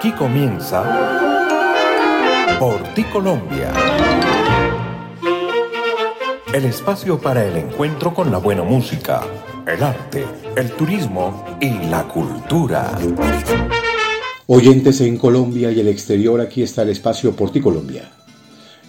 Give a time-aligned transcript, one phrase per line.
[0.00, 0.82] Aquí comienza
[2.58, 3.70] Por ti Colombia.
[6.54, 9.20] El espacio para el encuentro con la buena música,
[9.66, 10.24] el arte,
[10.56, 12.98] el turismo y la cultura.
[14.46, 18.10] Oyentes en Colombia y el exterior, aquí está el espacio Por ti Colombia.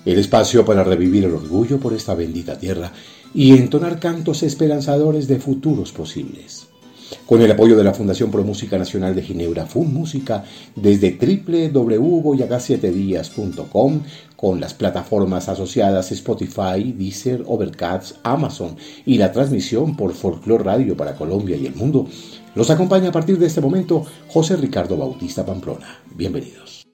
[0.05, 2.89] El espacio para revivir el orgullo por esta bendita tierra
[3.33, 6.70] y entonar cantos esperanzadores de futuros posibles
[7.25, 14.01] con el apoyo de la Fundación Pro Música Nacional de Ginebra, FUN Música, desde www.boyaga7días.com,
[14.35, 18.75] con las plataformas asociadas Spotify, Deezer, Overcast, Amazon
[19.05, 22.07] y la transmisión por Folklore Radio para Colombia y el mundo.
[22.55, 26.01] Los acompaña a partir de este momento José Ricardo Bautista Pamplona.
[26.15, 26.85] Bienvenidos.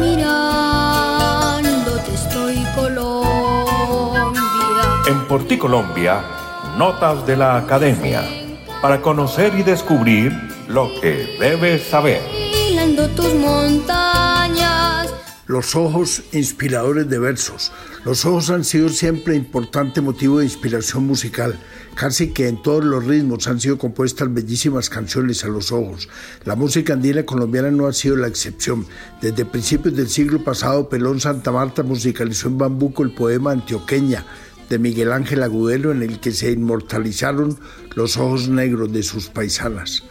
[0.00, 4.40] Mirándote estoy Colombia.
[5.08, 6.22] En Porti Colombia,
[6.78, 8.39] notas de la academia
[8.80, 10.32] para conocer y descubrir
[10.68, 12.22] lo que debes saber.
[13.16, 15.08] tus montañas.
[15.46, 17.72] Los ojos inspiradores de versos.
[18.04, 21.58] Los ojos han sido siempre importante motivo de inspiración musical.
[21.94, 26.08] Casi que en todos los ritmos han sido compuestas bellísimas canciones a los ojos.
[26.44, 28.86] La música andina colombiana no ha sido la excepción.
[29.20, 34.24] Desde principios del siglo pasado, Pelón Santa Marta musicalizó en bambuco el poema Antioqueña
[34.70, 37.58] de Miguel Ángel Agudelo en el que se inmortalizaron
[37.94, 40.04] los ojos negros de sus paisanas.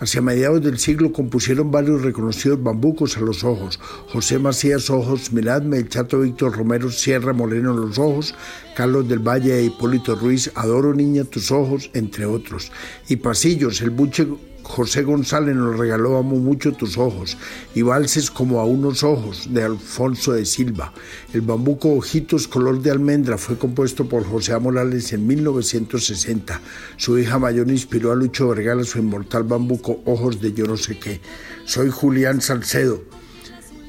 [0.00, 3.78] Hacia mediados del siglo compusieron varios reconocidos bambucos a los ojos.
[4.08, 8.34] José Macías Ojos, Miradme, el Chato Víctor Romero, Sierra Moreno Los Ojos,
[8.74, 12.72] Carlos del Valle e Hipólito Ruiz, Adoro Niña Tus Ojos, entre otros.
[13.08, 14.26] Y Pasillos, el buche
[14.70, 17.36] José González nos regaló Amo mucho tus ojos
[17.74, 20.92] y valses como a unos ojos de Alfonso de Silva.
[21.32, 24.60] El bambuco Ojitos color de almendra fue compuesto por José A.
[24.60, 26.60] Morales en 1960.
[26.96, 30.98] Su hija mayor inspiró a Lucho Vergara su inmortal bambuco Ojos de yo no sé
[30.98, 31.20] qué.
[31.64, 33.02] Soy Julián Salcedo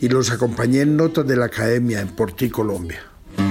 [0.01, 3.03] y los acompañé en notas de la academia en Porti, Colombia.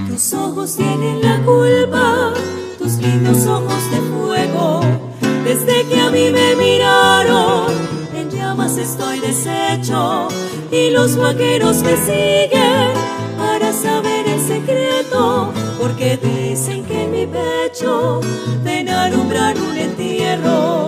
[0.09, 2.35] Tus ojos tienen la culpa,
[2.77, 5.01] tus lindos ojos de fuego
[5.45, 6.55] desde que a mí me
[8.15, 10.29] en llamas estoy deshecho
[10.71, 12.93] y los vaqueros me siguen
[13.37, 18.21] para saber el secreto, porque dicen que en mi pecho
[18.65, 20.87] ven a alumbrar un entierro.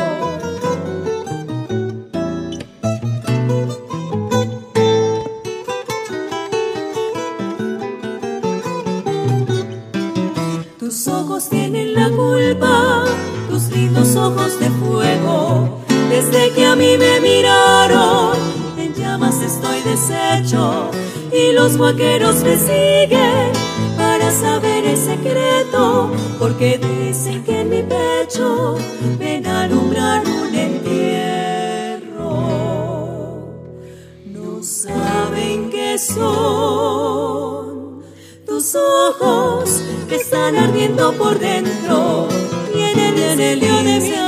[10.78, 13.04] Tus ojos tienen la culpa
[13.70, 15.81] lindos ojos de fuego.
[16.12, 18.36] Desde que a mí me miraron,
[18.76, 20.90] en llamas estoy deshecho
[21.32, 23.50] y los vaqueros me siguen
[23.96, 28.76] para saber el secreto, porque dicen que en mi pecho
[29.18, 32.10] ven a alumbrar un entierro.
[34.26, 36.92] No saben qué son
[38.44, 39.80] tus ojos
[40.10, 42.28] que están ardiendo por dentro
[43.32, 44.21] en el lío de mi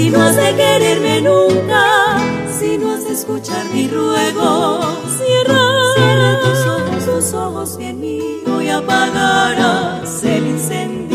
[0.00, 2.16] Si no has de quererme nunca,
[2.58, 4.80] si no has de escuchar mi ruego,
[5.18, 5.60] cierra,
[5.94, 11.10] cierra tus ojos, tus ojos bien mío y apagarás el incendio.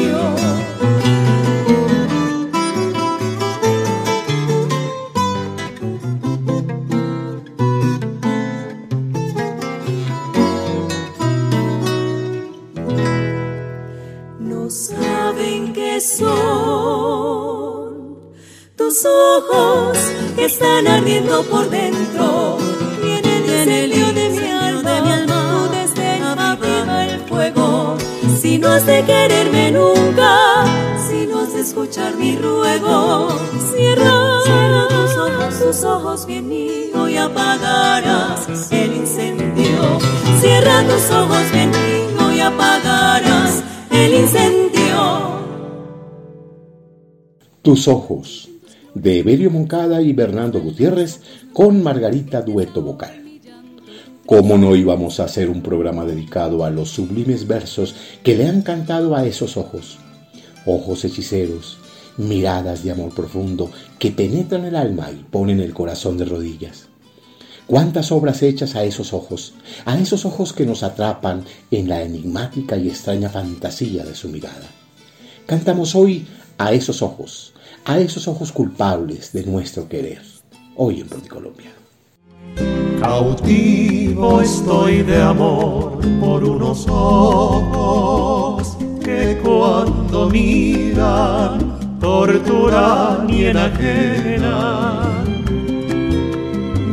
[19.03, 19.97] Ojos
[20.35, 22.57] que están ardiendo por dentro.
[23.01, 27.97] Vienen en el lío de mi alma, tú desde el fuego.
[28.39, 30.65] Si no has de quererme nunca,
[31.09, 33.27] si no has de escuchar mi ruego,
[33.75, 39.99] cierra, cierra tus ojos, tus ojos bien mío y apagarás el incendio.
[40.39, 45.35] Cierra tus ojos bien mío y apagarás el incendio.
[47.61, 48.49] Tus ojos
[48.95, 51.21] de Evelio Moncada y Bernardo Gutiérrez
[51.53, 53.21] con Margarita Dueto Vocal.
[54.25, 57.93] ¿Cómo no íbamos a hacer un programa dedicado a los sublimes versos
[58.23, 59.99] que le han cantado a esos ojos?
[60.65, 61.77] Ojos hechiceros,
[62.17, 63.69] miradas de amor profundo
[63.99, 66.87] que penetran el alma y ponen el corazón de rodillas.
[67.67, 69.53] Cuántas obras hechas a esos ojos,
[69.85, 74.69] a esos ojos que nos atrapan en la enigmática y extraña fantasía de su mirada.
[75.45, 76.25] Cantamos hoy
[76.57, 77.54] a esos ojos,
[77.85, 80.21] a esos ojos culpables de nuestro querer,
[80.75, 81.71] hoy en Colombia.
[82.99, 95.25] Cautivo estoy de amor por unos ojos que cuando miran torturan y enajenan.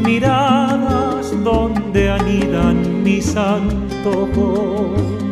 [0.03, 5.23] Miradas donde anidan mis antojos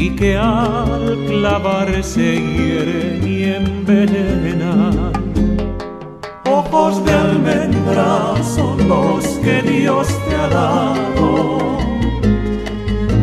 [0.00, 5.12] y que al clavarse hieren y envenenan.
[6.46, 11.58] Ojos de almendra son los que Dios te ha dado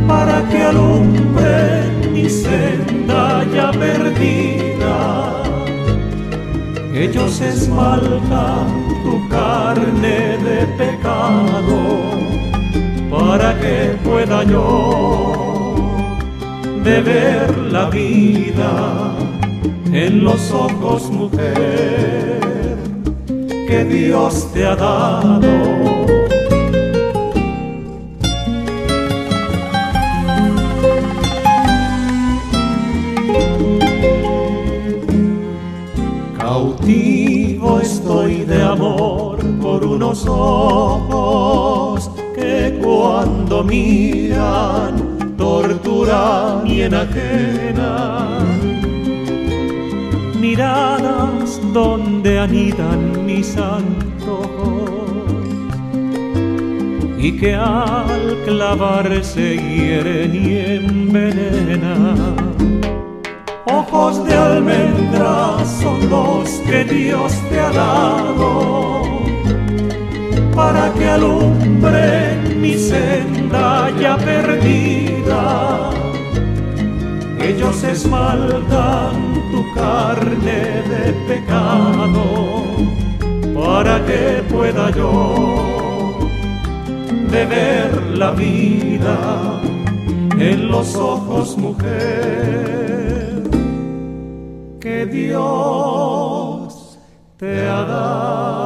[0.08, 5.44] para que alumbren mi senda ya perdida.
[6.94, 8.68] Ellos esmaltan
[9.04, 11.80] tu carne de pecado
[13.10, 15.07] para que pueda yo
[16.88, 19.14] de ver la vida
[19.92, 22.78] en los ojos, mujer,
[23.68, 25.50] que Dios te ha dado.
[36.38, 45.07] Cautivo estoy de amor por unos ojos que cuando miran
[45.62, 48.48] torturan y enajenan.
[50.40, 54.92] Miradas donde anidan mis antojos
[57.18, 62.36] y que al clavarse hieren y envenenan
[63.66, 69.02] ojos de almendra son los que Dios te ha dado
[70.56, 73.37] para que alumbren mi senda
[74.00, 75.90] ya perdida.
[77.40, 79.16] Ellos esmaltan
[79.52, 82.26] tu carne de pecado
[83.54, 86.18] para que pueda yo
[87.32, 89.62] beber la vida
[90.40, 93.44] en los ojos mujer
[94.80, 96.98] que Dios
[97.38, 98.57] te ha dado.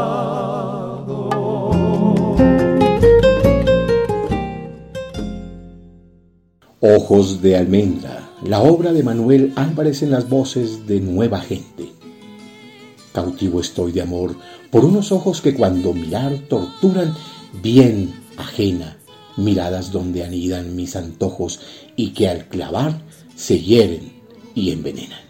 [6.94, 11.90] Ojos de almendra, la obra de Manuel Álvarez en las voces de Nueva Gente.
[13.14, 14.36] Cautivo estoy de amor
[14.72, 17.16] por unos ojos que cuando mirar torturan
[17.64, 18.98] bien ajena,
[19.38, 21.62] miradas donde anidan mis antojos
[21.96, 23.00] y que al clavar
[23.38, 24.12] se hieren
[24.54, 25.22] y envenenan.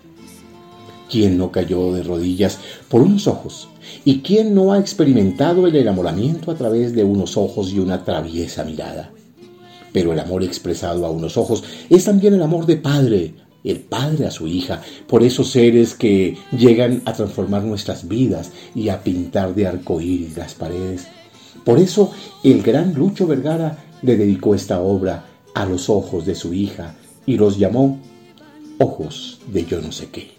[1.12, 2.58] ¿Quién no cayó de rodillas
[2.90, 3.68] por unos ojos?
[4.04, 8.64] ¿Y quién no ha experimentado el enamoramiento a través de unos ojos y una traviesa
[8.64, 9.12] mirada?
[9.94, 13.34] Pero el amor expresado a unos ojos es también el amor de padre,
[13.64, 18.90] el padre a su hija, por esos seres que llegan a transformar nuestras vidas y
[18.90, 21.08] a pintar de arcoíris las paredes.
[21.64, 22.12] Por eso
[22.44, 26.96] el gran Lucho Vergara le dedicó esta obra a los ojos de su hija
[27.26, 28.00] y los llamó
[28.80, 30.32] ojos de yo no sé qué.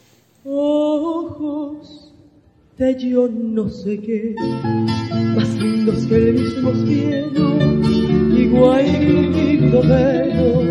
[0.45, 2.13] Ojos
[2.77, 4.35] de yo no sé qué,
[5.37, 8.12] más lindos que el mismo cielo,
[8.53, 10.63] igual que el lindo velo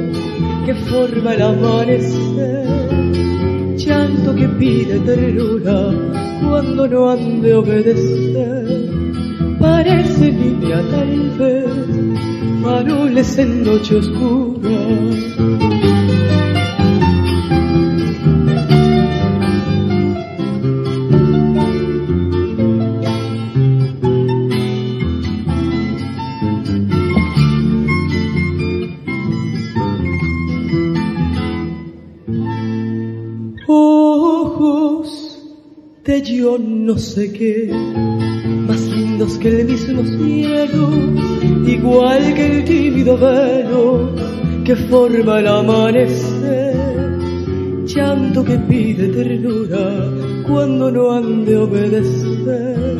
[0.65, 2.67] que forma el amanecer,
[3.75, 5.91] llanto que pide ternura
[6.43, 8.89] cuando no han de obedecer,
[9.59, 11.65] parece niña tal vez,
[12.61, 15.60] faroles en noche oscura
[36.91, 37.71] no sé qué,
[38.67, 40.89] más lindos que el mismo cielo,
[41.65, 44.13] igual que el tímido velo
[44.65, 46.75] que forma el amanecer,
[47.85, 50.11] llanto que pide ternura
[50.45, 52.97] cuando no han de obedecer,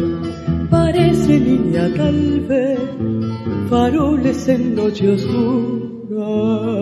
[0.69, 2.79] parece niña tal vez,
[3.69, 6.80] faroles en noche oscura.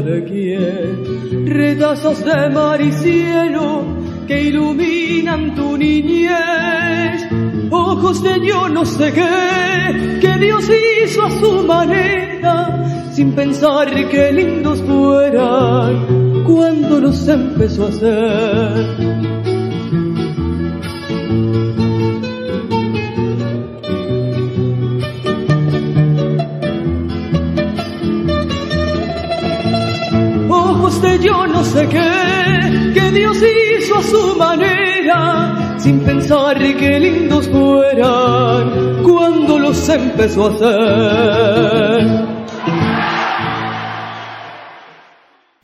[0.00, 3.84] De quién, retazos de mar y cielo
[4.26, 7.28] que iluminan tu niñez,
[7.70, 10.70] ojos de yo no sé qué, que Dios
[11.04, 19.41] hizo a su manera, sin pensar que lindos fueran cuando nos empezó a hacer
[31.32, 33.38] yo no sé qué, que Dios
[33.96, 42.32] a su manera, sin pensar que lindos fueran cuando los empezó a hacer.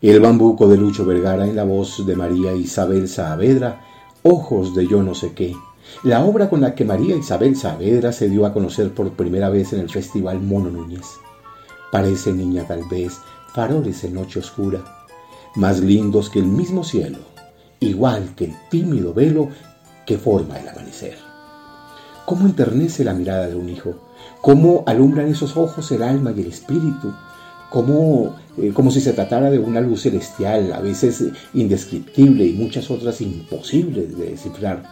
[0.00, 3.80] El bambuco de Lucho Vergara en la voz de María Isabel Saavedra,
[4.22, 5.54] Ojos de yo no sé qué,
[6.02, 9.72] la obra con la que María Isabel Saavedra se dio a conocer por primera vez
[9.72, 11.06] en el Festival Mono Núñez.
[11.90, 13.20] Parece niña tal vez,
[13.54, 14.97] faroles en noche oscura,
[15.58, 17.18] más lindos que el mismo cielo,
[17.80, 19.48] igual que el tímido velo
[20.06, 21.16] que forma el amanecer.
[22.26, 23.94] ¿Cómo enternece la mirada de un hijo?
[24.40, 27.12] ¿Cómo alumbran esos ojos el alma y el espíritu?
[27.70, 32.88] ¿Cómo, eh, como si se tratara de una luz celestial, a veces indescriptible y muchas
[32.88, 34.84] otras imposibles de descifrar.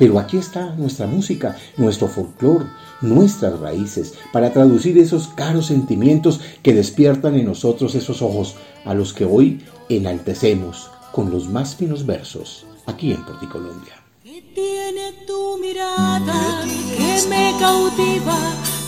[0.00, 2.66] Pero aquí está nuestra música, nuestro folclore,
[3.02, 9.12] nuestras raíces, para traducir esos caros sentimientos que despiertan en nosotros esos ojos a los
[9.12, 13.94] que hoy enaltecemos con los más finos versos aquí en Porticolombia.
[14.22, 16.64] ¿Qué tiene tu mirada
[16.96, 18.38] que me cautiva,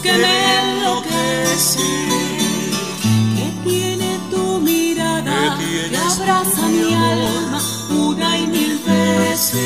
[0.02, 1.80] que me enloquece?
[3.36, 9.60] ¿Qué tiene tu mirada que abraza mi alma una y mil veces?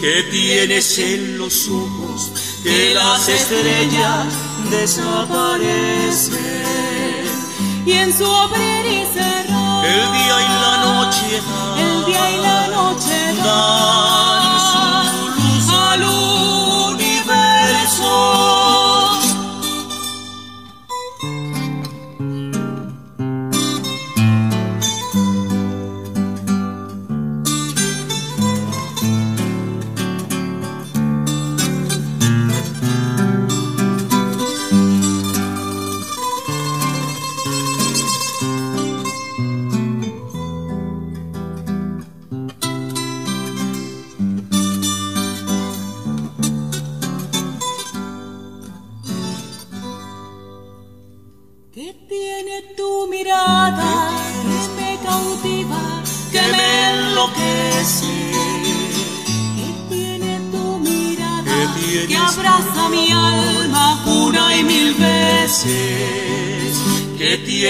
[0.00, 2.32] ¿Qué tienes en los ojos
[2.64, 4.26] que las estrellas
[4.70, 6.38] desaparecen?
[7.86, 9.51] Y en su abrir y cerrar,
[9.82, 11.42] el día y la noche
[11.76, 14.41] el día y la noche dan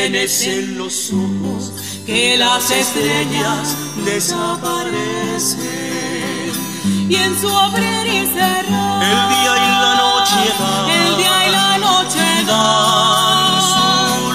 [0.03, 1.73] tienes en los ojos
[2.05, 5.61] que las estrellas desaparecen.
[7.09, 11.51] Y en su abrir y cerrar, el día y la noche dan, el día y
[11.53, 13.87] la noche dan su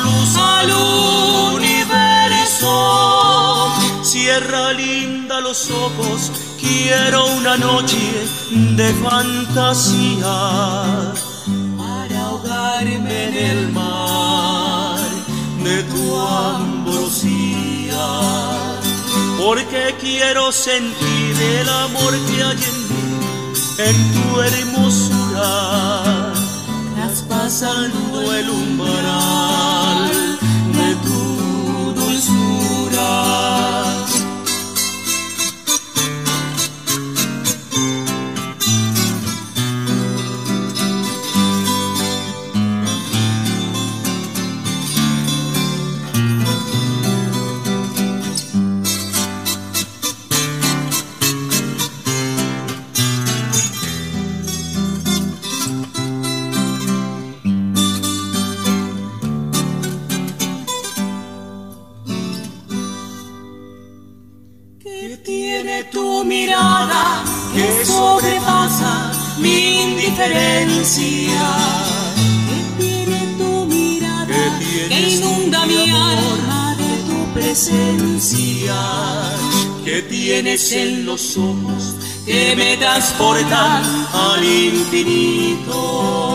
[0.06, 0.72] luz al
[1.56, 2.74] universo.
[4.04, 6.32] Cierra linda los ojos,
[6.62, 8.26] quiero una noche
[8.78, 10.38] de fantasía
[16.22, 18.06] ambrosía,
[19.38, 23.06] porque quiero sentir el amor que hay en mí,
[23.78, 26.34] en tu hermosura,
[26.96, 29.77] traspasando el umbral
[82.98, 86.27] transportan al infinito.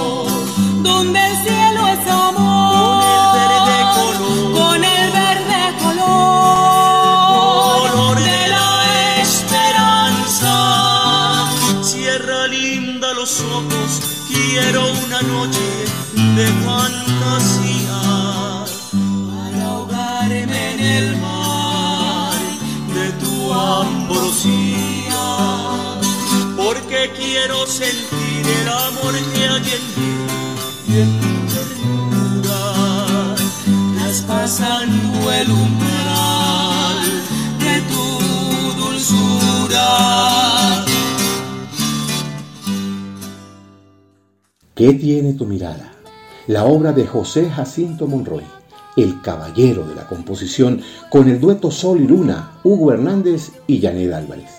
[44.82, 45.92] ¿Qué tiene tu mirada?
[46.48, 48.42] La obra de José Jacinto Monroy,
[48.96, 54.12] el caballero de la composición, con el dueto Sol y Luna, Hugo Hernández y Janet
[54.12, 54.50] Álvarez.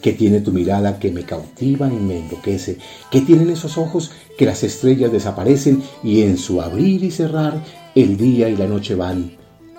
[0.00, 2.78] Que tiene tu mirada que me cautiva y me enloquece,
[3.10, 7.60] que tienen esos ojos que las estrellas desaparecen y en su abrir y cerrar
[7.96, 9.32] el día y la noche van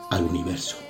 [0.09, 0.80] al universo.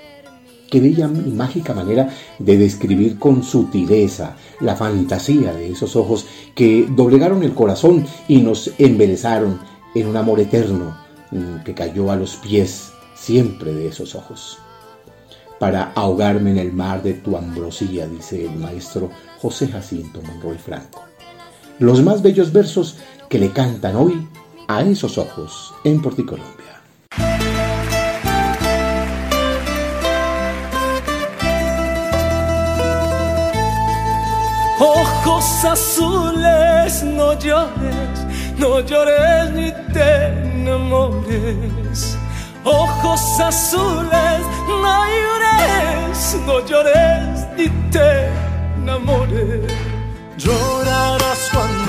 [0.71, 2.09] Qué bella y mágica manera
[2.39, 6.25] de describir con sutileza la fantasía de esos ojos
[6.55, 9.59] que doblegaron el corazón y nos embelezaron
[9.93, 10.97] en un amor eterno
[11.31, 14.59] mm, que cayó a los pies siempre de esos ojos.
[15.59, 19.09] Para ahogarme en el mar de tu ambrosía, dice el maestro
[19.41, 21.03] José Jacinto Monroy Franco.
[21.79, 22.95] Los más bellos versos
[23.27, 24.25] que le cantan hoy
[24.69, 26.81] a esos ojos en Porticolombia.
[35.41, 38.19] Ojos azules, no llores,
[38.59, 42.15] no llores ni te enamores.
[42.63, 48.29] Ojos azules, no llores, no llores ni te
[48.77, 49.73] enamores.
[50.37, 51.80] Llorarás cuando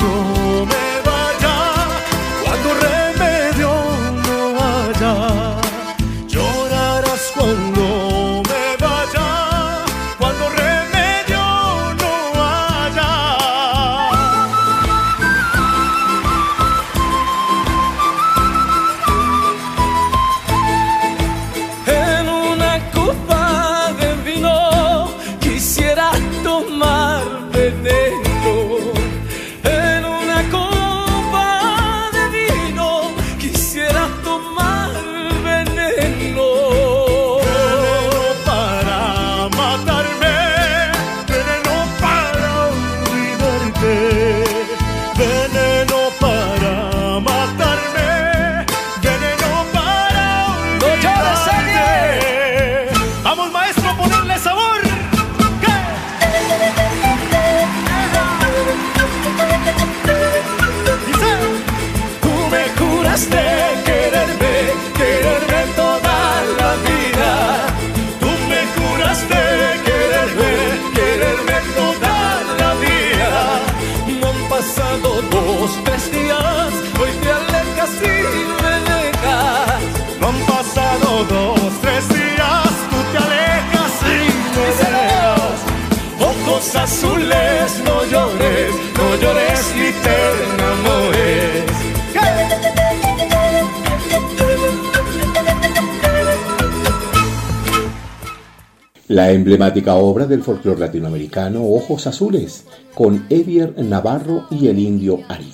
[99.13, 105.53] La emblemática obra del folclore latinoamericano Ojos Azules, con Evier Navarro y el indio Arín.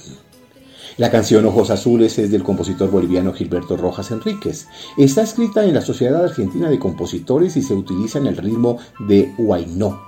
[0.97, 4.69] La canción Ojos Azules es del compositor boliviano Gilberto Rojas Enríquez.
[4.97, 9.35] Está escrita en la Sociedad Argentina de Compositores y se utiliza en el ritmo de
[9.39, 10.03] huaynó.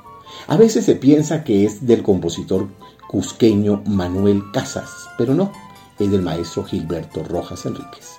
[0.46, 2.68] A veces se piensa que es del compositor
[3.08, 5.50] cusqueño Manuel Casas, pero no,
[5.98, 8.10] es del maestro Gilberto Rojas Enríquez.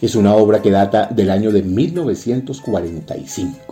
[0.00, 3.69] Es una obra que data del año de 1945.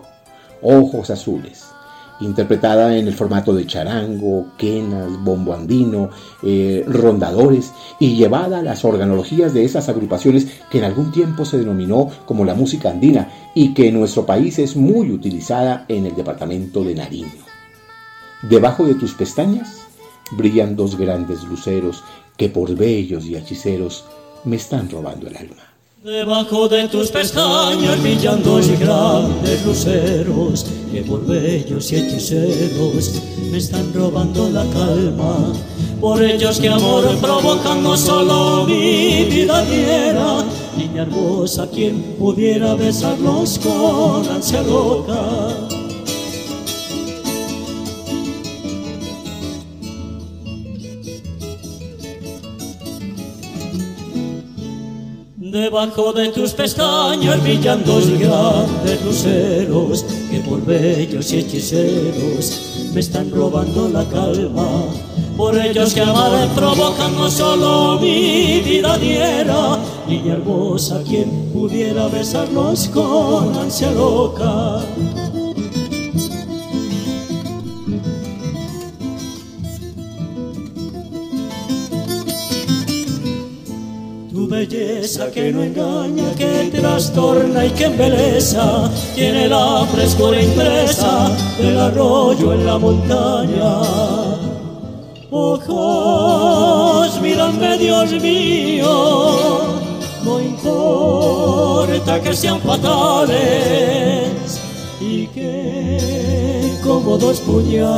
[0.62, 1.64] Ojos Azules,
[2.20, 6.10] interpretada en el formato de charango, quenas, bombo andino,
[6.42, 11.58] eh, rondadores y llevada a las organologías de esas agrupaciones que en algún tiempo se
[11.58, 16.14] denominó como la música andina y que en nuestro país es muy utilizada en el
[16.14, 17.44] departamento de Nariño.
[18.42, 19.82] Debajo de tus pestañas
[20.32, 22.04] brillan dos grandes luceros
[22.36, 24.04] que por bellos y hechiceros
[24.44, 25.67] me están robando el alma.
[26.04, 33.92] Debajo de tus pestañas brillan dos grandes luceros que por bellos y hechiceros me están
[33.92, 35.52] robando la calma.
[36.00, 40.44] Por ellos que amor provocan no solo mi vida diera,
[40.76, 45.77] niña hermosa quien pudiera besarlos con ansia loca.
[55.58, 63.28] Debajo de tus pestañas brillan dos grandes luceros que por bellos y hechiceros me están
[63.32, 64.68] robando la calma.
[65.36, 72.88] Por ellos que amar provocan no solo mi vida diera, niña hermosa quien pudiera besarlos
[72.88, 74.80] con ansia loca.
[84.58, 92.54] Belleza que no engaña, que trastorna y que embeleza, tiene la frescura impresa del arroyo
[92.54, 93.78] en la montaña.
[95.30, 99.60] Ojos, mírame Dios mío,
[100.24, 104.60] no importa que sean fatales
[105.00, 107.92] y que como dos puñales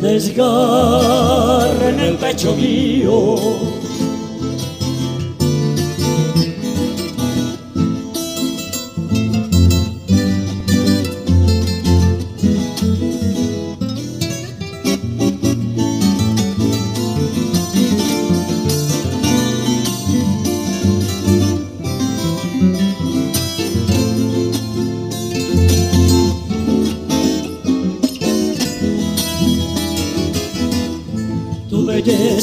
[0.00, 3.36] desgarren el pecho mío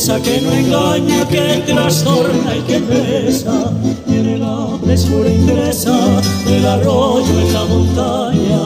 [0.01, 3.71] que no engaña, que trastorna y que pesa,
[4.07, 5.95] tiene la frescura ingresa
[6.43, 8.61] del arroyo en la montaña.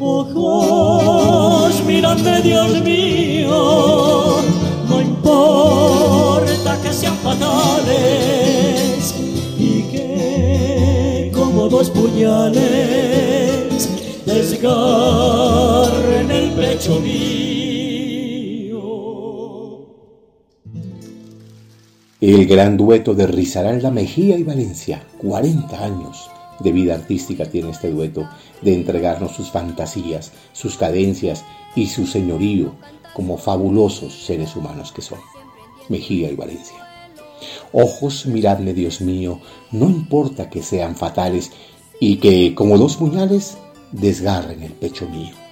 [0.00, 4.36] Ojos, mírame Dios mío,
[4.88, 9.14] no importa que sean fatales
[9.58, 12.62] y que como dos puñales
[14.24, 15.10] desgarren
[16.30, 17.63] el pecho mío.
[22.26, 27.90] El gran dueto de Rizaralda Mejía y Valencia, 40 años de vida artística tiene este
[27.90, 28.26] dueto,
[28.62, 31.44] de entregarnos sus fantasías, sus cadencias
[31.76, 32.76] y su señorío
[33.12, 35.18] como fabulosos seres humanos que son.
[35.90, 36.78] Mejía y Valencia.
[37.74, 41.52] Ojos, miradme, Dios mío, no importa que sean fatales
[42.00, 43.58] y que, como dos puñales,
[43.92, 45.43] desgarren el pecho mío.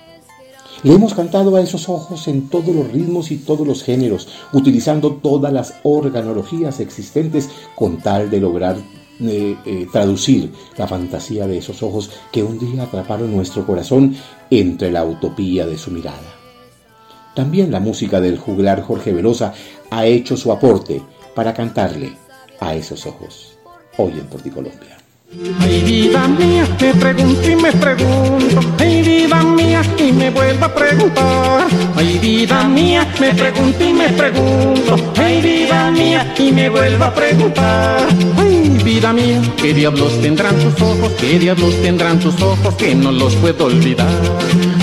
[0.82, 5.12] Le hemos cantado a esos ojos en todos los ritmos y todos los géneros, utilizando
[5.12, 8.76] todas las organologías existentes con tal de lograr
[9.20, 14.16] eh, eh, traducir la fantasía de esos ojos que un día atraparon nuestro corazón
[14.50, 16.34] entre la utopía de su mirada.
[17.36, 19.54] También la música del juglar Jorge Velosa
[19.90, 21.00] ha hecho su aporte
[21.36, 22.12] para cantarle
[22.58, 23.56] a esos ojos,
[23.98, 25.01] hoy en Porticolombia.
[25.60, 30.74] Ay vida mía, me pregunto y me pregunto, ay vida mía, y me vuelvo a
[30.74, 31.66] preguntar.
[31.96, 37.14] Ay vida mía, me pregunto y me pregunto, ay vida mía, y me vuelvo a
[37.14, 38.08] preguntar.
[38.36, 43.10] Ay vida mía, qué diablos tendrán tus ojos, qué diablos tendrán tus ojos, que no
[43.10, 44.20] los puedo olvidar.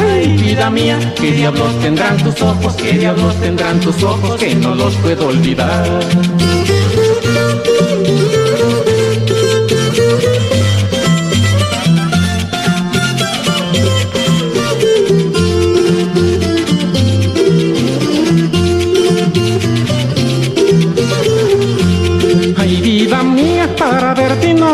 [0.02, 4.74] Ay vida mía, qué diablos tendrán tus ojos, qué diablos tendrán tus ojos, que no
[4.74, 5.86] los puedo olvidar.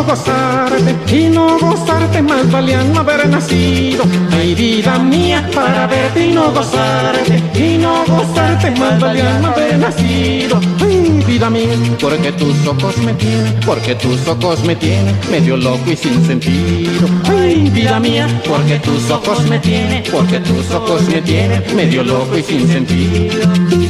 [0.06, 4.04] Gozarte y no gozarte más valía no haber nacido.
[4.32, 9.78] Ay vida mía, para verte y no gozarte y no gozarte más valía no haber
[9.78, 10.60] nacido.
[10.80, 15.90] Ay vida mía, porque tus ojos me tienen, porque tus ojos me tienen medio loco
[15.90, 17.08] y sin sentido.
[17.24, 22.36] Ay vida mía, porque tus ojos me tienen, porque tus ojos me tienen medio loco
[22.36, 23.85] y sin sentido.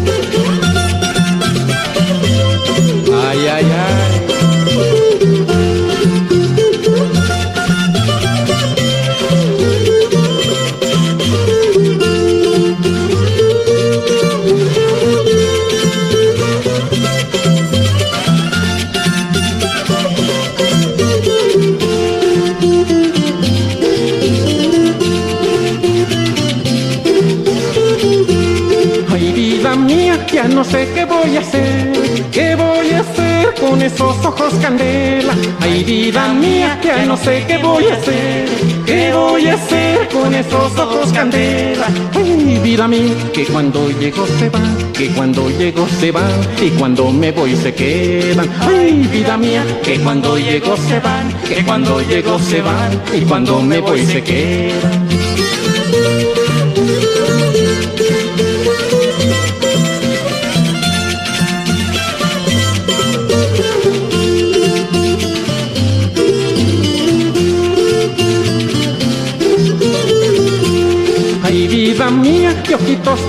[30.70, 31.92] Sé qué voy a hacer,
[32.32, 35.34] qué voy a hacer con esos ojos candela.
[35.60, 38.48] Ay, vida mía, ya no sé qué voy a hacer,
[38.84, 41.86] qué voy a hacer con esos ojos candela.
[42.14, 47.10] Ay, vida mía, que cuando llego se van, que cuando llego se van, y cuando
[47.10, 48.48] me voy se quedan.
[48.60, 53.60] Ay, vida mía, que cuando llego se van, que cuando llego se van, y cuando
[53.60, 55.05] me voy se quedan.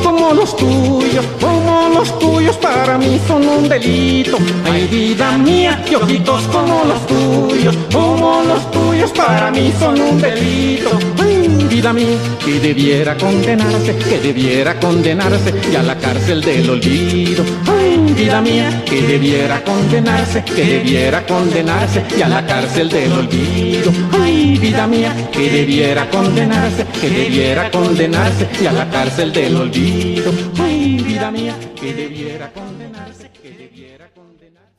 [0.04, 4.38] Como los tuyos, como los tuyos para mí son un delito.
[4.72, 8.77] Ay, vida mía, que ojitos como los tuyos, como los tuyos
[9.18, 10.98] para mí son un delito.
[11.20, 17.44] Ay, vida mía, que debiera condenarse, que debiera condenarse y a la cárcel del olvido.
[17.68, 23.92] Ay, vida mía, que debiera condenarse, que debiera condenarse y a la cárcel del olvido.
[24.20, 30.32] Ay, vida mía, que debiera condenarse, que debiera condenarse y a la cárcel del olvido.
[30.60, 34.74] Ay, vida mía, que debiera condenarse, que debiera condenarse.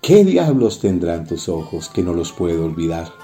[0.00, 3.21] ¿Qué diablos tendrán tus ojos que no los puedo olvidar?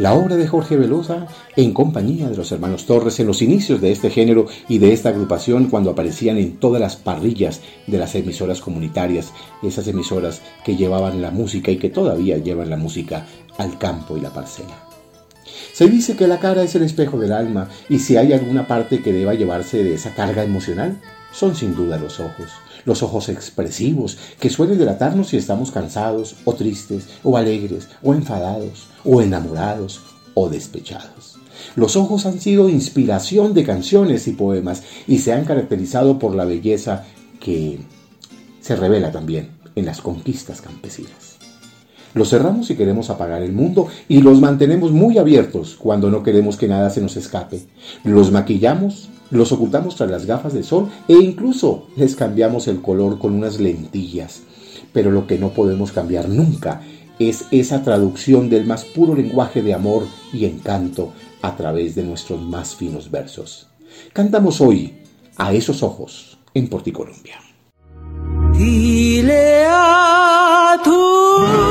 [0.00, 3.92] La obra de Jorge Velosa en compañía de los hermanos Torres en los inicios de
[3.92, 8.62] este género y de esta agrupación cuando aparecían en todas las parrillas de las emisoras
[8.62, 13.26] comunitarias, esas emisoras que llevaban la música y que todavía llevan la música
[13.58, 14.74] al campo y la parcela.
[15.74, 19.02] Se dice que la cara es el espejo del alma y si hay alguna parte
[19.02, 20.98] que deba llevarse de esa carga emocional,
[21.30, 22.48] son sin duda los ojos
[22.84, 28.88] los ojos expresivos que suelen delatarnos si estamos cansados o tristes o alegres o enfadados
[29.04, 30.00] o enamorados
[30.34, 31.38] o despechados.
[31.76, 36.44] Los ojos han sido inspiración de canciones y poemas y se han caracterizado por la
[36.44, 37.04] belleza
[37.38, 37.78] que
[38.60, 41.29] se revela también en las conquistas campesinas.
[42.14, 46.56] Los cerramos si queremos apagar el mundo y los mantenemos muy abiertos cuando no queremos
[46.56, 47.62] que nada se nos escape.
[48.04, 53.18] Los maquillamos los ocultamos tras las gafas de sol e incluso les cambiamos el color
[53.18, 54.42] con unas lentillas.
[54.92, 56.82] Pero lo que no podemos cambiar nunca
[57.20, 62.40] es esa traducción del más puro lenguaje de amor y encanto a través de nuestros
[62.42, 63.68] más finos versos.
[64.12, 64.94] Cantamos hoy
[65.36, 67.36] a esos ojos en Porticolombia.
[68.52, 71.69] Dile a Tentadores,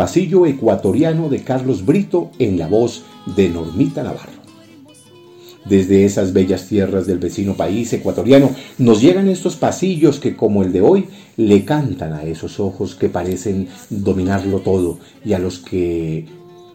[0.00, 3.02] pasillo ecuatoriano de Carlos Brito en la voz
[3.36, 4.40] de Normita Navarro.
[5.66, 10.72] Desde esas bellas tierras del vecino país ecuatoriano nos llegan estos pasillos que como el
[10.72, 16.24] de hoy le cantan a esos ojos que parecen dominarlo todo y a los que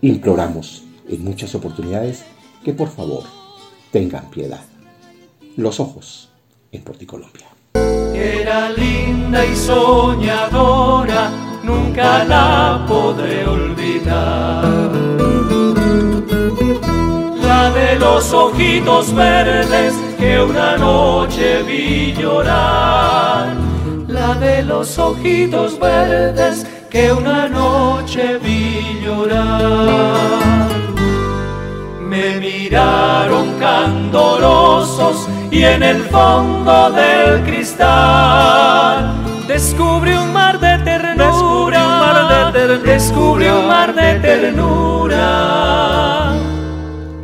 [0.02, 2.26] imploramos en muchas oportunidades
[2.64, 3.24] que por favor
[3.92, 4.62] tengan piedad.
[5.58, 6.30] Los ojos
[6.72, 7.48] en Porticolombia.
[8.14, 11.32] Era linda y soñadora,
[11.66, 14.64] nunca la podré olvidar.
[17.42, 23.54] La de los ojitos verdes que una noche vi llorar.
[24.08, 30.70] La de los ojitos verdes que una noche vi llorar.
[32.00, 41.32] Me miraron candorosos y en el fondo del cristal descubrí un mar de ternura,
[42.52, 45.24] descubrí un mar de ternura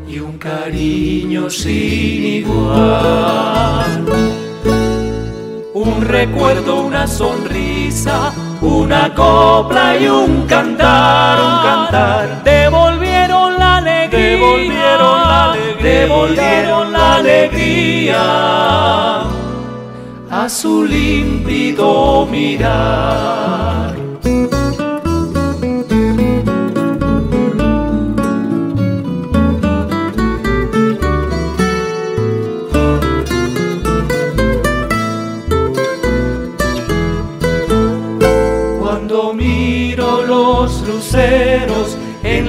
[0.08, 4.06] y un cariño sin igual.
[5.74, 12.44] Un recuerdo, una sonrisa, una copla y un cantar, un cantar.
[12.44, 18.22] Devolvieron la alegría, devolvieron la alegría, devolvieron la alegría
[20.30, 24.01] a su límpido mirar.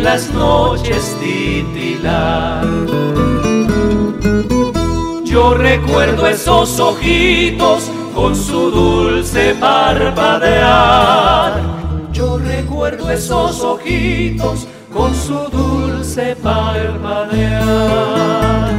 [0.03, 2.65] Las noches titilar.
[5.25, 11.61] Yo recuerdo esos ojitos con su dulce parpadear.
[12.13, 18.71] Yo recuerdo esos ojitos con su dulce parpadear.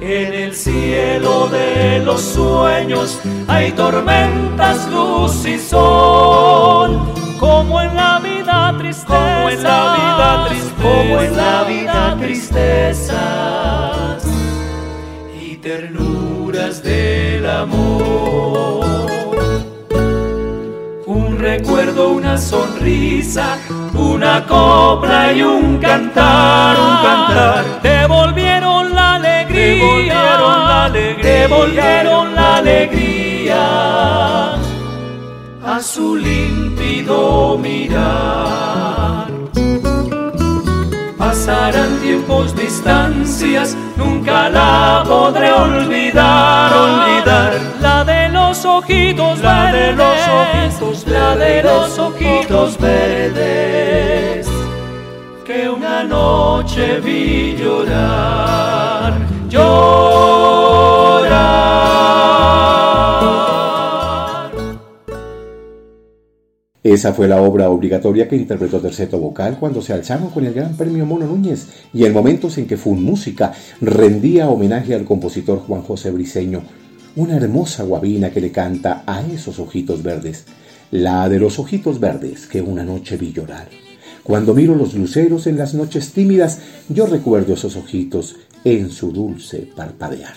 [0.00, 7.00] En el cielo de los sueños hay tormentas, luz y sol.
[7.40, 8.35] Como en la vida
[8.78, 14.24] tristeza, como en la vida tristeza, como en la vida tristezas
[15.40, 18.84] y ternuras del amor.
[21.06, 23.58] Un recuerdo, una sonrisa,
[23.94, 27.64] una copla y un cantar, un cantar.
[27.82, 34.55] Devolvieron la alegría, devolvieron la alegría, devolvieron la alegría
[35.76, 39.26] a su límpido mirar.
[41.18, 47.60] Pasarán tiempos, distancias, nunca la podré olvidar, olvidar.
[47.82, 54.48] La de los ojitos la de los ojitos, la de los ojitos verdes,
[55.44, 59.12] que una noche vi llorar,
[59.50, 60.75] llorar.
[66.86, 70.76] Esa fue la obra obligatoria que interpretó Terceto Vocal cuando se alzaron con el Gran
[70.76, 75.82] Premio Mono Núñez y en momentos en que Fun Música rendía homenaje al compositor Juan
[75.82, 76.62] José Briceño
[77.16, 80.44] una hermosa guabina que le canta a esos ojitos verdes,
[80.92, 83.66] la de los ojitos verdes que una noche vi llorar.
[84.22, 89.68] Cuando miro los luceros en las noches tímidas, yo recuerdo esos ojitos en su dulce
[89.74, 90.34] parpadear.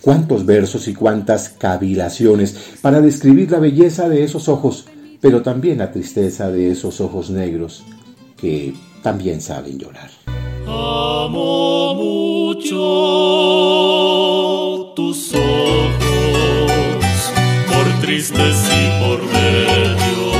[0.00, 4.86] Cuántos versos y cuántas cavilaciones para describir la belleza de esos ojos,
[5.20, 7.82] pero también la tristeza de esos ojos negros
[8.36, 10.10] que también saben llorar.
[10.66, 12.74] Amo mucho
[14.94, 17.32] tus ojos,
[17.66, 20.36] por tristes y por bellos,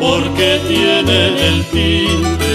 [0.00, 2.54] porque tienen el tinte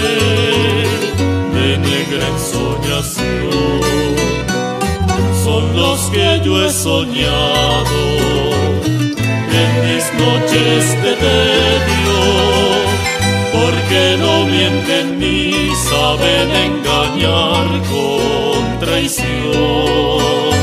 [1.54, 3.84] de negra ensoñación.
[5.44, 8.53] Son los que yo he soñado
[10.12, 12.16] noches de medio
[13.52, 20.53] porque no mienten ni saben engañar con traición.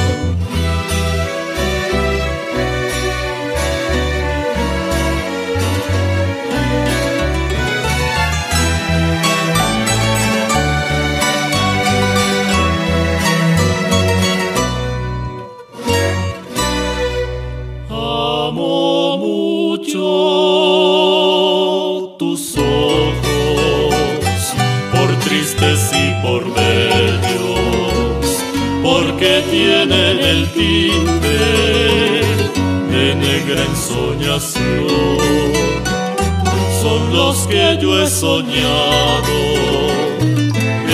[37.99, 39.39] He soñado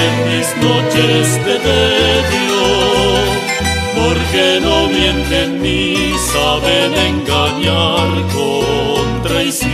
[0.03, 2.59] en mis noches de medio,
[3.95, 9.71] porque no mienten ni saben engañar con traición.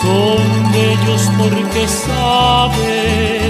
[0.00, 3.41] Son bellos porque saben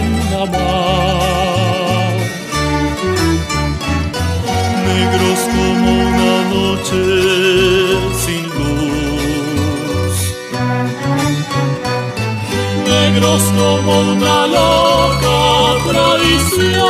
[13.23, 15.39] Como una loca
[15.89, 16.83] traición.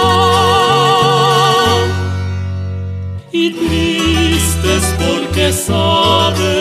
[3.33, 6.52] Y tristes porque saben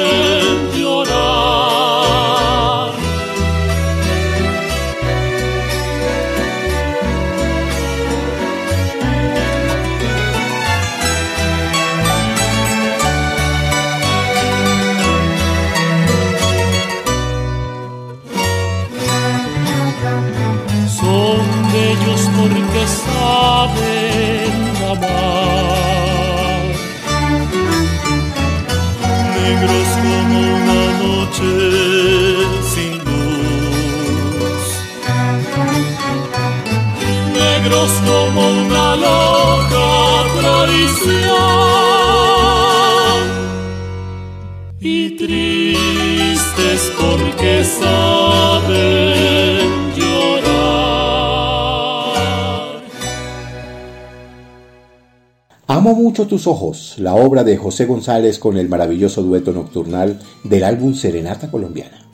[56.12, 60.94] mucho tus ojos, la obra de José González con el maravilloso dueto nocturnal del álbum
[60.94, 62.06] Serenata Colombiana.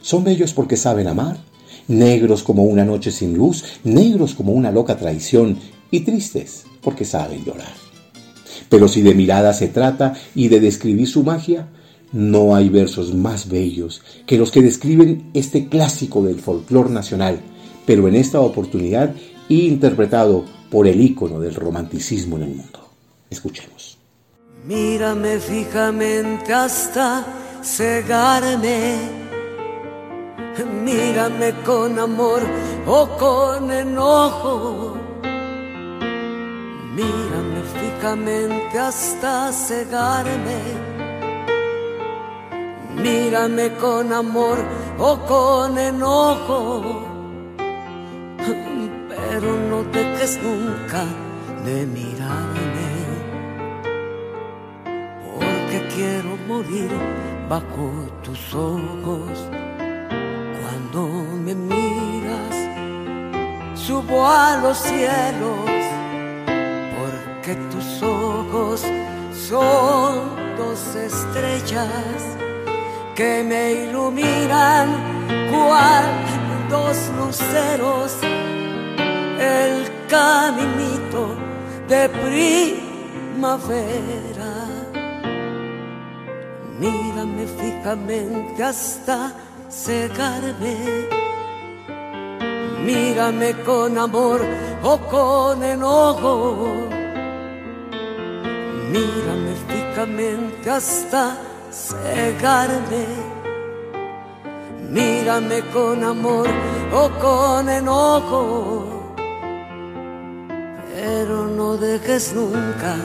[0.00, 1.36] Son bellos porque saben amar,
[1.88, 5.58] negros como una noche sin luz, negros como una loca traición
[5.90, 7.74] y tristes porque saben llorar.
[8.70, 11.68] Pero si de mirada se trata y de describir su magia,
[12.12, 17.40] no hay versos más bellos que los que describen este clásico del folclore nacional,
[17.84, 19.14] pero en esta oportunidad
[19.50, 22.87] interpretado por el ícono del romanticismo en el mundo.
[23.30, 23.98] Escuchemos.
[24.64, 27.24] Mírame fijamente hasta
[27.62, 28.98] cegarme.
[30.84, 32.42] Mírame con amor
[32.86, 34.96] o con enojo.
[36.94, 40.88] Mírame fijamente hasta cegarme
[43.02, 44.58] Mírame con amor
[44.98, 47.04] o con enojo,
[49.08, 51.04] pero no dejes nunca
[51.64, 52.97] de mirarme,
[55.98, 56.90] quiero morir
[57.48, 57.90] bajo
[58.22, 59.36] tus ojos.
[60.60, 61.00] Cuando
[61.44, 62.56] me miras,
[63.74, 65.82] subo a los cielos,
[66.98, 68.84] porque tus ojos
[69.50, 72.20] son dos estrellas
[73.16, 74.86] que me iluminan
[75.50, 76.04] cual
[76.70, 78.16] dos luceros
[79.40, 79.74] el
[80.08, 81.22] caminito
[81.88, 82.08] de
[83.42, 84.27] primavera.
[86.78, 89.32] Mírame fijamente hasta
[89.68, 90.76] cegarme.
[92.84, 94.40] Mírame con amor
[94.82, 96.88] o con enojo.
[98.90, 101.36] Mírame fijamente hasta
[101.70, 103.06] cegarme.
[104.90, 106.48] Mírame con amor
[106.92, 109.14] o con enojo,
[110.94, 112.96] pero no dejes nunca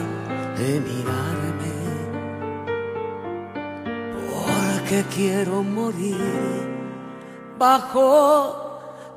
[0.56, 1.43] de mirarme,
[4.84, 6.18] porque quiero morir
[7.58, 8.54] bajo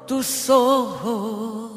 [0.07, 1.76] tus ojos.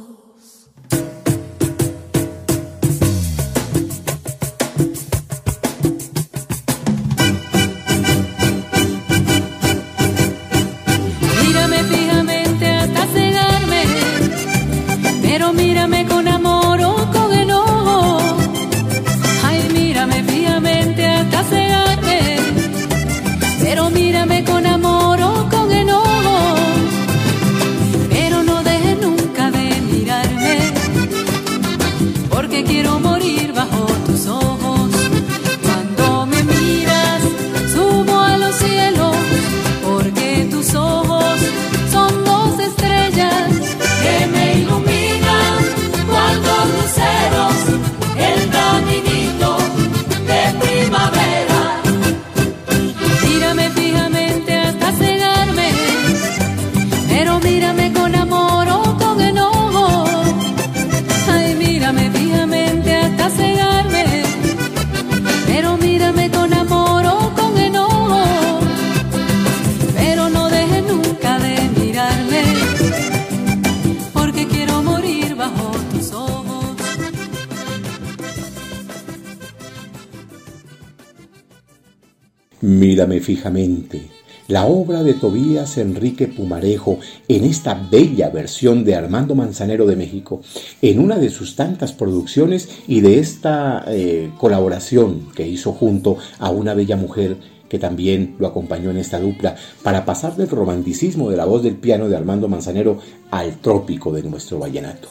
[83.31, 84.03] Fijamente,
[84.49, 90.41] la obra de Tobías Enrique Pumarejo en esta bella versión de Armando Manzanero de México,
[90.83, 96.51] en una de sus tantas producciones y de esta eh, colaboración que hizo junto a
[96.51, 97.37] una bella mujer
[97.69, 99.55] que también lo acompañó en esta dupla,
[99.85, 102.99] para pasar del romanticismo de la voz del piano de Armando Manzanero
[103.31, 105.07] al trópico de nuestro vallenato.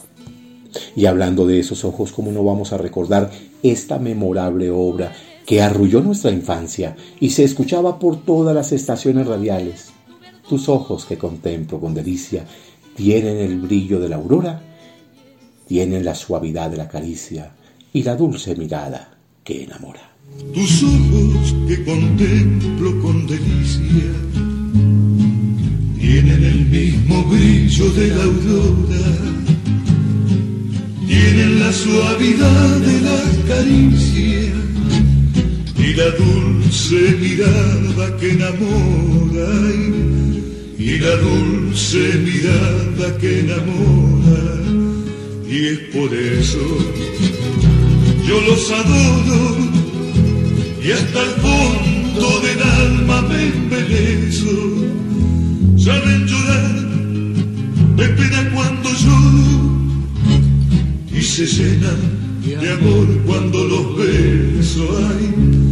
[0.93, 3.31] Y hablando de esos ojos, ¿cómo no vamos a recordar
[3.63, 5.13] esta memorable obra
[5.49, 9.89] que arrulló nuestra infancia y se escuchaba por todas las estaciones radiales.
[10.47, 12.45] Tus ojos que contemplo con delicia
[12.95, 14.61] tienen el brillo de la aurora,
[15.67, 17.51] tienen la suavidad de la caricia
[17.91, 20.11] y la dulce mirada que enamora.
[20.53, 24.11] Tus ojos que contemplo con delicia
[25.97, 29.07] tienen el mismo brillo de la aurora,
[31.07, 34.48] tienen la suavidad de la caricia
[35.79, 39.49] y la dulce mirada que enamora
[40.77, 44.41] y la dulce mirada que enamora.
[45.49, 46.59] Y es por eso
[48.29, 49.57] yo los adoro
[50.85, 54.55] y hasta el fondo del alma me embelezo.
[55.77, 56.75] Saben llorar
[57.95, 59.79] de pena cuando lloro
[61.11, 65.68] y se llenan de amor cuando los beso hay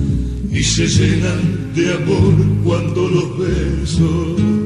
[0.57, 2.33] y se llenan de amor
[2.63, 4.56] cuando los beso.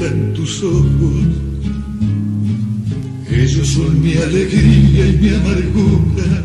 [0.00, 1.26] brillan tus ojos.
[3.30, 6.42] Ellos son mi alegría y mi amargura.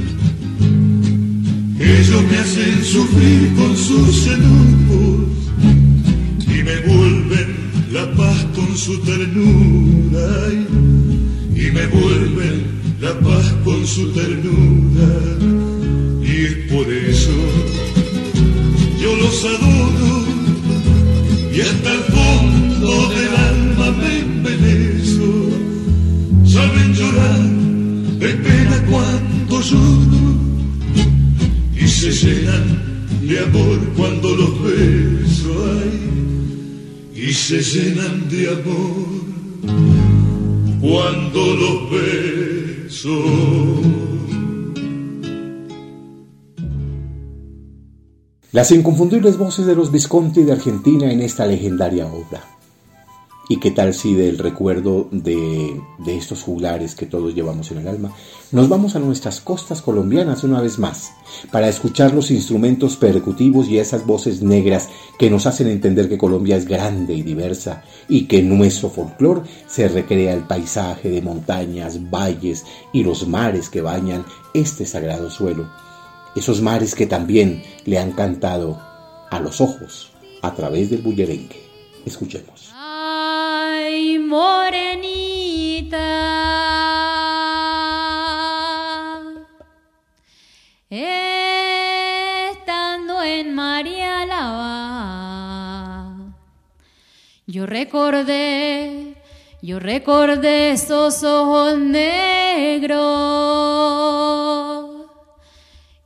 [1.79, 5.27] Ellos me hacen sufrir con sus enojos
[6.47, 7.55] y me vuelven
[7.91, 10.27] la paz con su ternura.
[10.51, 12.63] Y, y me vuelven
[13.01, 15.09] la paz con su ternura.
[16.23, 17.31] Y es por eso
[19.01, 19.84] yo los adoro.
[48.51, 52.54] Las inconfundibles voces de los Visconti de Argentina en esta legendaria obra.
[53.47, 58.11] ¿Y qué tal si del recuerdo de, estos juglares que todos llevamos en el alma,
[58.51, 61.11] nos vamos a nuestras costas colombianas una vez más,
[61.51, 64.89] para escuchar los instrumentos percutivos y esas voces negras
[65.19, 69.41] que nos hacen entender que Colombia es grande y diversa y que en nuestro folclore
[69.67, 75.85] se recrea el paisaje de montañas, valles y los mares que bañan este sagrado suelo
[76.35, 78.79] esos mares que también le han cantado
[79.31, 81.63] a los ojos a través del bullerengue.
[82.05, 82.64] Escuchemos.
[84.27, 85.99] Morenita.
[92.49, 96.15] Estando en María Lava,
[97.45, 99.15] yo recordé,
[99.61, 103.05] yo recordé esos ojos negros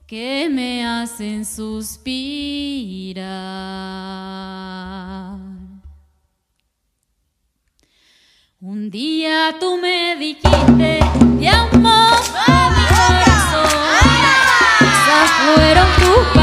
[0.07, 2.09] que me hacen suspirar.
[8.89, 10.99] Un día tú me dijiste,
[11.39, 12.09] te amo
[12.47, 13.69] a mi corazón.
[14.81, 16.38] Esas fueron tus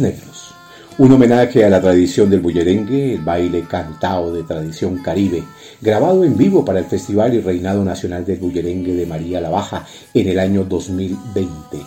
[0.00, 0.54] Negros,
[0.98, 5.44] un homenaje a la tradición del bullerengue, el baile cantado de tradición caribe,
[5.80, 9.84] grabado en vivo para el Festival y Reinado Nacional del Bullerengue de María la Baja
[10.14, 11.78] en el año 2020,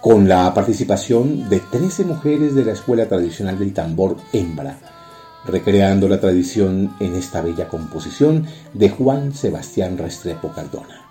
[0.00, 4.78] con la participación de 13 mujeres de la Escuela Tradicional del Tambor Hembra,
[5.46, 11.02] recreando la tradición en esta bella composición de Juan Sebastián Restrepo Cardona.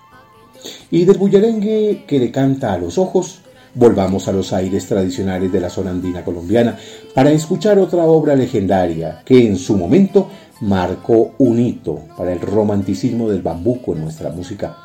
[0.90, 3.43] Y del bullerengue que le canta a los ojos,
[3.76, 6.78] volvamos a los aires tradicionales de la zona andina colombiana
[7.14, 10.30] para escuchar otra obra legendaria que en su momento
[10.62, 14.78] marcó un hito para el romanticismo del bambuco en nuestra música.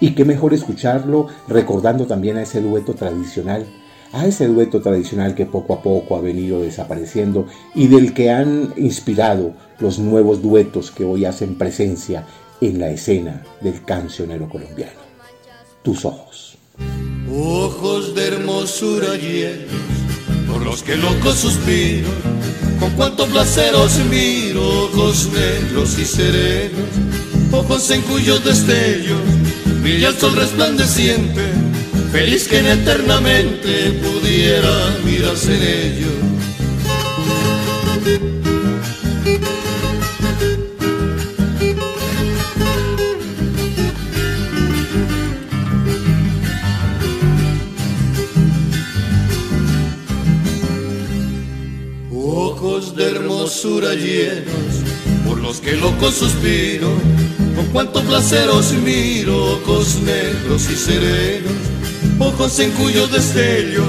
[0.00, 3.66] Y qué mejor escucharlo recordando también a ese dueto tradicional,
[4.12, 8.74] a ese dueto tradicional que poco a poco ha venido desapareciendo y del que han
[8.76, 12.26] inspirado los nuevos duetos que hoy hacen presencia
[12.60, 15.00] en la escena del cancionero colombiano.
[15.82, 16.51] Tus ojos.
[17.34, 19.64] Ojos de hermosura llenos,
[20.46, 22.10] por los que loco suspiro,
[22.78, 26.90] con cuánto placer os miro, ojos negros y serenos,
[27.50, 29.20] ojos en cuyos destellos
[29.82, 31.42] brilla el sol resplandeciente,
[32.12, 36.32] feliz que eternamente pudiera mirarse en ellos.
[53.94, 54.74] Llenos,
[55.26, 56.88] por los que loco suspiro,
[57.56, 61.52] con cuánto placer os miro, ojos negros y serenos,
[62.18, 63.86] ojos en cuyos destellos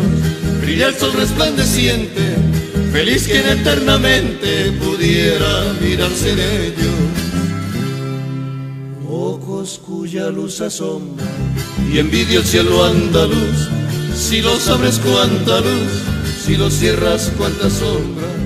[0.62, 2.22] brilla el sol resplandeciente,
[2.92, 6.94] feliz quien eternamente pudiera mirarse en ellos.
[9.10, 11.26] Ojos cuya luz asombra
[11.92, 13.70] y envidia el cielo andaluz,
[14.16, 18.43] si los abres cuánta luz, si los cierras cuánta sombra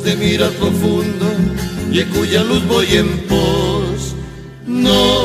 [0.00, 1.26] de mirar profundo
[1.90, 4.14] y en cuya luz voy en pos.
[4.66, 5.24] No,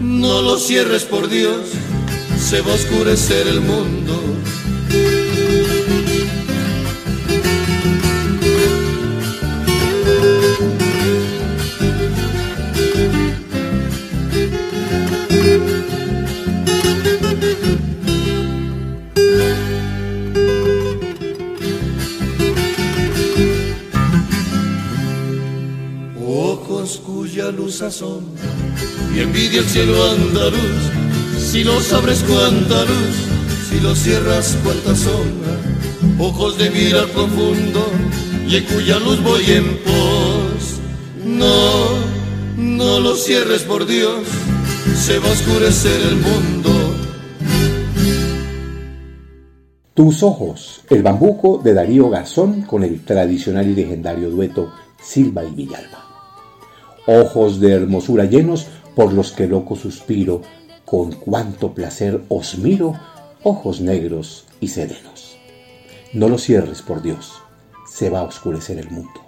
[0.00, 1.60] no lo cierres por Dios,
[2.40, 4.20] se va a oscurecer el mundo.
[29.14, 30.90] Y envidia el cielo andaluz.
[31.38, 33.16] Si los abres cuánta luz,
[33.68, 35.58] si los cierras cuánta sombra,
[36.18, 37.86] ojos de mirar profundo
[38.48, 40.80] y en cuya luz voy en pos.
[41.24, 41.84] No,
[42.56, 44.24] no los cierres por Dios,
[44.96, 46.70] se va a oscurecer el mundo.
[49.92, 55.50] Tus ojos, el bambuco de Darío Garzón con el tradicional y legendario dueto Silva y
[55.50, 56.03] Villalba
[57.06, 60.42] ojos de hermosura llenos por los que loco suspiro,
[60.84, 62.94] con cuánto placer os miro,
[63.42, 65.36] ojos negros y serenos.
[66.12, 67.32] No lo cierres, por Dios,
[67.90, 69.20] se va a oscurecer el mundo.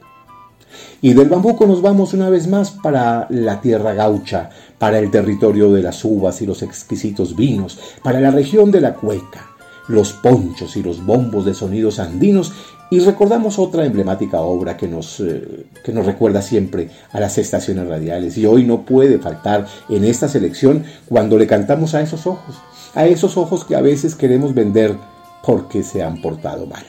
[1.01, 5.73] Y del bambuco nos vamos una vez más para la tierra gaucha, para el territorio
[5.73, 9.51] de las uvas y los exquisitos vinos, para la región de la cueca,
[9.89, 12.53] los ponchos y los bombos de sonidos andinos
[12.91, 17.89] y recordamos otra emblemática obra que nos, eh, que nos recuerda siempre a las estaciones
[17.89, 22.57] radiales y hoy no puede faltar en esta selección cuando le cantamos a esos ojos,
[22.95, 24.97] a esos ojos que a veces queremos vender
[25.43, 26.85] porque se han portado mal.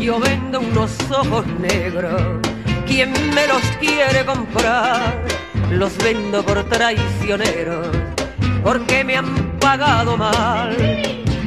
[0.00, 2.20] Yo vendo unos ojos negros,
[2.86, 5.24] quien me los quiere comprar,
[5.70, 7.86] los vendo por traicioneros,
[8.62, 10.76] porque me han pagado mal.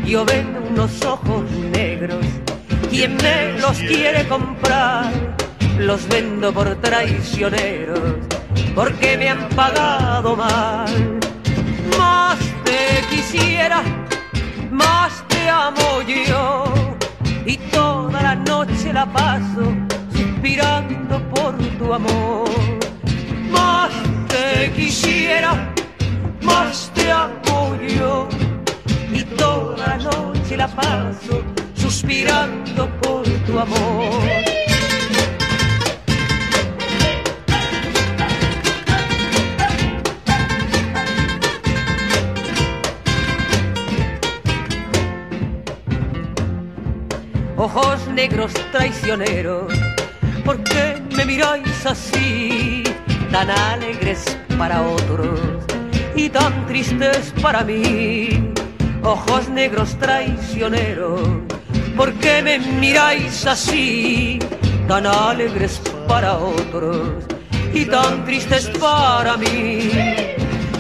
[0.06, 2.26] Yo vendo unos ojos negros
[2.96, 5.12] quien me los quiere comprar,
[5.78, 8.00] los vendo por traicioneros,
[8.74, 11.20] porque me han pagado mal.
[11.98, 13.84] Más te quisiera,
[14.72, 16.64] más te amo yo,
[17.46, 19.64] y toda la noche la paso
[20.16, 22.50] suspirando por tu amor.
[23.52, 23.92] Más
[24.30, 25.74] te quisiera,
[26.42, 28.30] más te amo yo,
[29.12, 31.44] y toda la noche la paso
[31.86, 34.24] suspirando por tu amor.
[47.56, 49.72] ojos negros traicioneros,
[50.44, 52.84] ¿por qué me miráis así,
[53.32, 55.40] tan alegres para otros
[56.16, 58.52] y tan tristes para mí?
[59.04, 61.46] Ojos negros traicioneros,
[61.96, 64.40] ¿por qué me miráis así,
[64.88, 67.24] tan alegres para otros
[67.74, 69.92] y tan tristes para mí?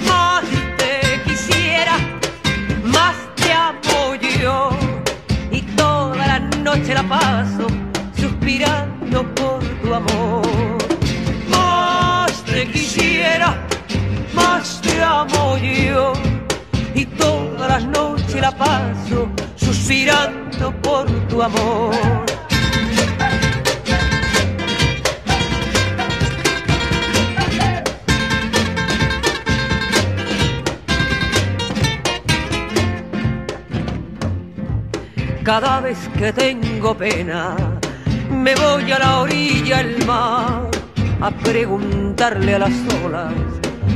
[0.07, 0.43] Más
[0.77, 1.97] te quisiera,
[2.83, 4.85] más te amo yo
[6.75, 7.67] noche la paso
[8.19, 10.77] suspirando por tu amor.
[11.47, 13.55] Más te quisiera,
[14.33, 16.13] más te amo yo.
[16.93, 20.44] Y todas las noches la paso suspirando
[20.81, 21.93] por tu amor.
[35.43, 37.55] Cada vez que tengo pena,
[38.31, 40.71] me voy a la orilla del mar
[41.21, 42.73] a preguntarle a las
[43.05, 43.33] olas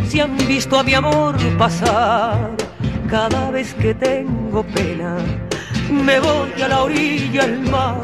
[0.07, 2.51] si han visto a mi amor pasar.
[3.09, 5.17] Cada vez que tengo pena,
[5.91, 8.01] me voy a la orilla del mar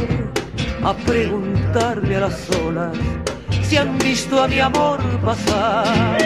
[0.84, 2.98] a preguntarle a las olas
[3.62, 6.18] si han visto a mi amor pasar.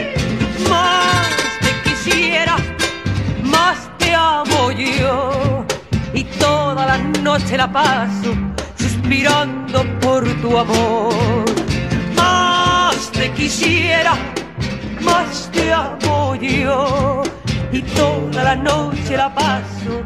[0.69, 1.27] Más
[1.61, 2.55] te quisiera,
[3.43, 5.65] más te amo yo
[6.13, 8.33] y toda la noche la paso
[8.77, 11.45] suspirando por tu amor.
[12.15, 14.13] Más te quisiera,
[15.01, 17.23] más te amo yo
[17.71, 20.03] y toda la noche la paso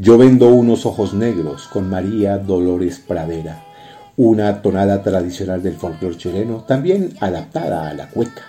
[0.00, 3.64] Yo vendo unos ojos negros con María Dolores Pradera,
[4.16, 8.42] una tonada tradicional del folclore chileno, también adaptada a la cueca.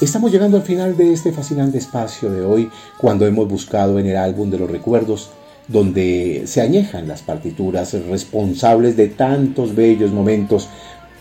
[0.00, 4.16] Estamos llegando al final de este fascinante espacio de hoy cuando hemos buscado en el
[4.16, 5.30] álbum de los recuerdos
[5.68, 10.68] donde se añejan las partituras responsables de tantos bellos momentos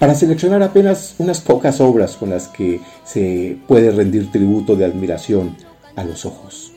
[0.04, 5.56] para seleccionar apenas unas pocas obras con las que se puede rendir tributo de admiración
[5.96, 6.74] a los ojos.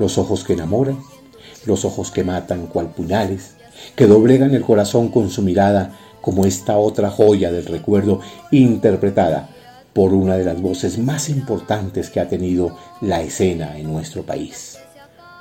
[0.00, 0.98] Los ojos que enamoran,
[1.64, 3.54] los ojos que matan cual puñales,
[3.94, 8.20] que doblegan el corazón con su mirada como esta otra joya del recuerdo
[8.50, 9.50] interpretada
[9.92, 14.76] por una de las voces más importantes que ha tenido la escena en nuestro país,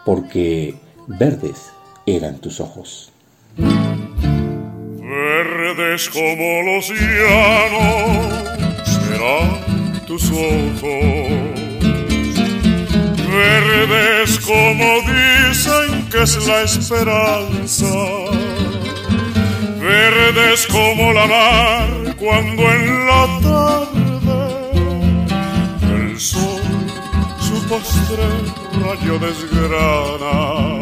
[0.05, 0.75] porque
[1.07, 1.71] verdes
[2.05, 3.11] eran tus ojos.
[5.03, 8.33] Verdes como los llanos
[8.85, 11.29] serán tus ojos,
[13.29, 17.93] verdes como dicen que es la esperanza,
[19.81, 23.73] verdes como la mar cuando en la tarde
[27.73, 28.27] postre
[28.81, 30.72] rayo desgrana.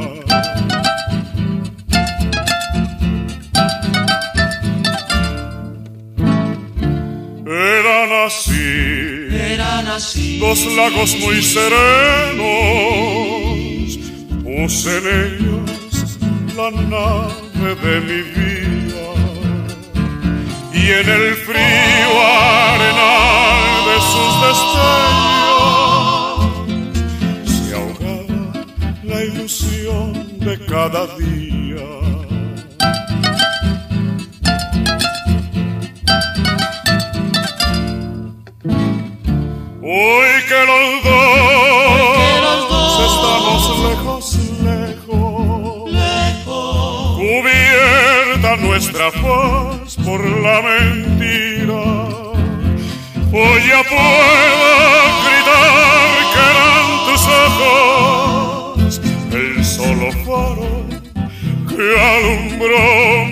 [10.39, 12.39] Dos lagos muy serenos,
[14.43, 15.69] puse en ellos
[16.55, 19.09] la nave de mi vida
[20.73, 24.91] y en el frío arenal de sus destellos
[30.39, 31.60] de cada día.
[40.69, 44.23] Hoy que los dos, estamos lejos,
[44.63, 51.83] lejos, lejos, cubierta nuestra faz por la mentira.
[53.33, 54.67] Hoy ya puedo
[55.25, 59.01] gritar que eran tus ojos.
[59.63, 60.69] Solo faro
[61.69, 63.30] que alumbró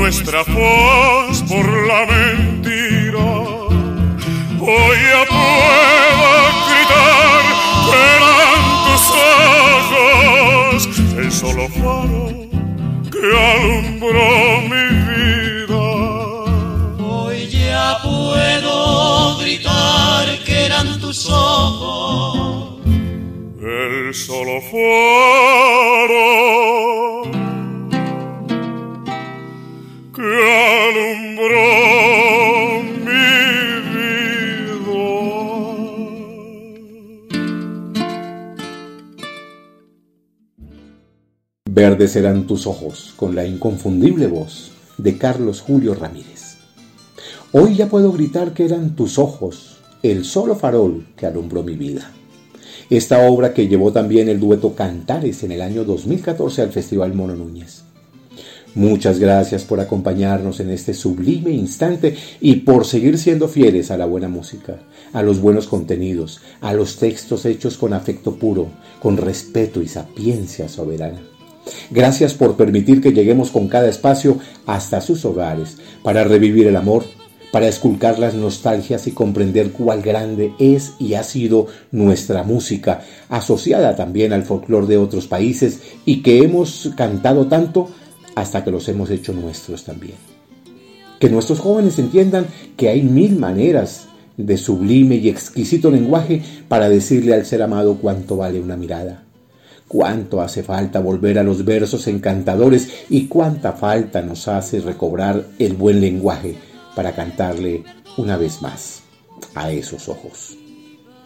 [0.00, 3.20] nuestra voz por la mentira.
[4.58, 6.30] Hoy ya puedo
[6.68, 7.42] gritar
[7.86, 9.04] que eran tus
[9.92, 10.78] ojos
[11.18, 12.22] el solo faro
[13.12, 14.28] que alumbró
[14.72, 15.86] mi vida.
[17.04, 22.80] Hoy ya puedo gritar que eran tus ojos
[23.60, 26.30] el solo faro
[41.80, 46.58] Verdes serán tus ojos con la inconfundible voz de Carlos Julio Ramírez.
[47.52, 52.12] Hoy ya puedo gritar que eran tus ojos el solo farol que alumbró mi vida.
[52.90, 57.34] Esta obra que llevó también el dueto Cantares en el año 2014 al Festival Mono
[57.34, 57.84] Núñez.
[58.74, 64.04] Muchas gracias por acompañarnos en este sublime instante y por seguir siendo fieles a la
[64.04, 64.80] buena música,
[65.14, 68.66] a los buenos contenidos, a los textos hechos con afecto puro,
[69.00, 71.29] con respeto y sapiencia soberana.
[71.90, 77.04] Gracias por permitir que lleguemos con cada espacio hasta sus hogares para revivir el amor,
[77.52, 83.96] para esculcar las nostalgias y comprender cuál grande es y ha sido nuestra música, asociada
[83.96, 87.88] también al folclore de otros países y que hemos cantado tanto
[88.34, 90.14] hasta que los hemos hecho nuestros también.
[91.18, 92.46] Que nuestros jóvenes entiendan
[92.76, 94.06] que hay mil maneras
[94.36, 99.24] de sublime y exquisito lenguaje para decirle al ser amado cuánto vale una mirada,
[99.90, 105.74] cuánto hace falta volver a los versos encantadores y cuánta falta nos hace recobrar el
[105.74, 106.54] buen lenguaje
[106.94, 107.82] para cantarle
[108.16, 109.02] una vez más
[109.56, 110.56] a esos ojos.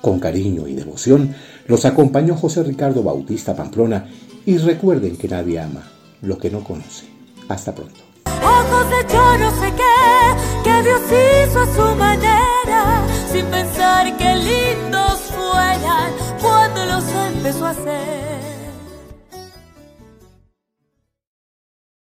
[0.01, 1.35] Con cariño y devoción
[1.67, 4.09] los acompañó José Ricardo Bautista Pamplona
[4.47, 5.87] y recuerden que nadie ama
[6.23, 7.05] lo que no conoce.
[7.51, 8.01] Hasta pronto.
[8.25, 11.03] Ojos de yo no sé qué, que Dios
[11.51, 18.44] hizo a su manera, sin pensar que lindos fueran cuando los empezó a hacer.